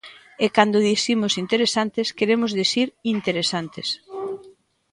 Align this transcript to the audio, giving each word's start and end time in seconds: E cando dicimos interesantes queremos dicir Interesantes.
E 0.45 0.47
cando 0.55 0.85
dicimos 0.91 1.33
interesantes 1.43 2.07
queremos 2.17 2.51
dicir 2.61 2.87
Interesantes. 3.15 3.87